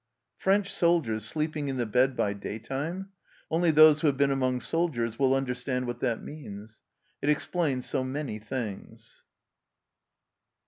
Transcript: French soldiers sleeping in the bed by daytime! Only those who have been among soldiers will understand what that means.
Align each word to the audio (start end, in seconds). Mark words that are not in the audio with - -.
French 0.35 0.73
soldiers 0.73 1.25
sleeping 1.25 1.67
in 1.67 1.77
the 1.77 1.85
bed 1.85 2.15
by 2.17 2.33
daytime! 2.33 3.11
Only 3.51 3.69
those 3.69 4.01
who 4.01 4.07
have 4.07 4.17
been 4.17 4.31
among 4.31 4.61
soldiers 4.61 5.19
will 5.19 5.35
understand 5.35 5.85
what 5.85 5.99
that 5.99 6.23
means. 6.23 6.81